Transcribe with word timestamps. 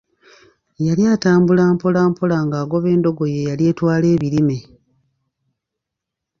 Yali 0.85 1.03
atambula 1.13 1.63
mpola 1.73 2.01
mpola 2.09 2.37
ng'agoba 2.47 2.87
endogoyi 2.95 3.35
eyali 3.41 3.63
etwala 3.71 4.05
ebirime. 4.15 4.59